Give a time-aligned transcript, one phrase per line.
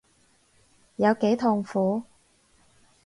[0.95, 2.01] 有幾痛苦